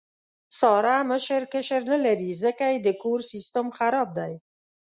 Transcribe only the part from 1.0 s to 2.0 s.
مشر کشر نه